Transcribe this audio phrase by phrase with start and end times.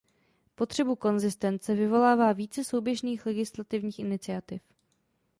[0.55, 4.61] Potřebu konzistence vyvolává více souběžných legislativních iniciativ.